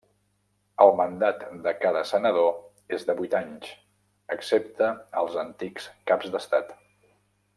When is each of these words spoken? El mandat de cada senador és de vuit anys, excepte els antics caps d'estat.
El 0.85 0.93
mandat 0.99 1.43
de 1.67 1.73
cada 1.83 2.01
senador 2.13 2.95
és 2.97 3.05
de 3.09 3.15
vuit 3.21 3.37
anys, 3.41 3.75
excepte 4.39 4.89
els 5.25 5.39
antics 5.45 5.89
caps 6.13 6.35
d'estat. 6.37 6.77